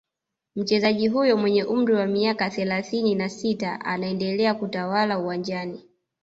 [0.55, 5.89] Mchezaji huyo mwenye umri wa miaka thelathini na sita anaendelea kutawala uwanjani